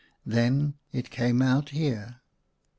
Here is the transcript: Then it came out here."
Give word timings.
Then 0.25 0.79
it 0.91 1.11
came 1.11 1.43
out 1.43 1.69
here." 1.69 2.21